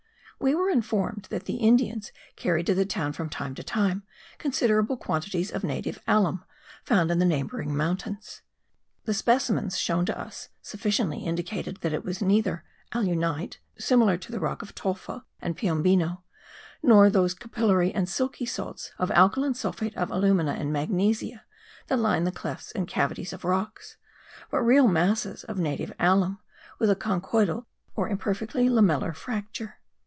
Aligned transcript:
We 0.43 0.55
were 0.55 0.71
informed 0.71 1.27
that 1.29 1.45
the 1.45 1.57
Indians 1.57 2.11
carried 2.35 2.65
to 2.65 2.73
the 2.73 2.83
town 2.83 3.13
from 3.13 3.29
time 3.29 3.53
to 3.53 3.61
time 3.63 4.01
considerable 4.39 4.97
quantities 4.97 5.51
of 5.51 5.63
native 5.63 5.99
alum, 6.07 6.43
found 6.83 7.11
in 7.11 7.19
the 7.19 7.25
neighbouring 7.25 7.77
mountains. 7.77 8.41
The 9.05 9.13
specimens 9.13 9.77
shown 9.77 10.03
to 10.07 10.19
us 10.19 10.49
sufficiently 10.59 11.19
indicated 11.19 11.77
that 11.81 11.93
it 11.93 12.03
was 12.03 12.23
neither 12.23 12.63
alunite, 12.91 13.57
similar 13.77 14.17
to 14.17 14.31
the 14.31 14.39
rock 14.39 14.63
of 14.63 14.73
Tolfa 14.73 15.25
and 15.39 15.55
Piombino, 15.55 16.23
nor 16.81 17.07
those 17.11 17.35
capillary 17.35 17.93
and 17.93 18.09
silky 18.09 18.47
salts 18.47 18.93
of 18.97 19.11
alkaline 19.11 19.53
sulphate 19.53 19.95
of 19.95 20.09
alumina 20.09 20.53
and 20.53 20.73
magnesia 20.73 21.45
that 21.85 21.99
line 21.99 22.23
the 22.23 22.31
clefts 22.31 22.71
and 22.71 22.87
cavities 22.87 23.31
of 23.31 23.45
rocks, 23.45 23.95
but 24.49 24.61
real 24.61 24.87
masses 24.87 25.43
of 25.43 25.59
native 25.59 25.93
alum, 25.99 26.39
with 26.79 26.89
a 26.89 26.95
conchoidal 26.95 27.67
or 27.95 28.09
imperfectly 28.09 28.69
lamellar 28.69 29.15
fracture. 29.15 29.75